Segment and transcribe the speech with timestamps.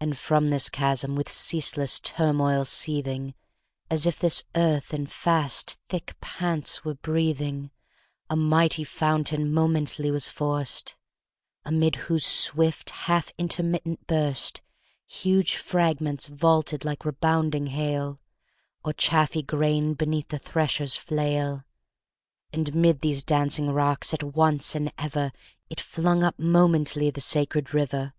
[0.00, 3.34] And from this chasm, with ceaseless turmoil seething,
[3.90, 7.70] As if this earth in fast thick pants were breathing,
[8.30, 10.96] A mighty fountain momently was forced;
[11.66, 14.62] Amid whose swift half intermitted burst
[15.10, 18.18] 20 Huge fragments vaulted like rebounding hail,
[18.82, 21.62] Or chaffy grain beneath the thresher's flail:
[22.54, 25.30] And 'mid these dancing rocks at once and ever
[25.68, 28.14] It flung up momently the sacred river.